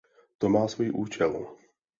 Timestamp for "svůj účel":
0.67-1.55